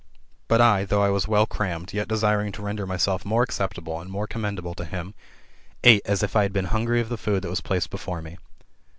But 0.47 0.61
I, 0.61 0.83
though 0.85 1.03
I 1.03 1.11
was 1.11 1.27
well 1.27 1.45
crammed, 1.45 1.93
yet 1.93 2.07
desiring 2.07 2.51
to 2.53 2.63
render 2.63 2.87
myself 2.87 3.23
more 3.23 3.43
acceptable, 3.43 4.01
and 4.01 4.09
more 4.09 4.25
commendable 4.25 4.73
to 4.73 4.85
him, 4.85 5.13
ate 5.83 6.01
as 6.05 6.23
if 6.23 6.35
I 6.35 6.41
had 6.41 6.53
been 6.53 6.65
hungry 6.73 7.01
of 7.01 7.09
the 7.09 7.17
food 7.21 7.43
that 7.43 7.51
was 7.51 7.61
placed 7.61 7.91
before 7.91 8.23
me. 8.23 8.37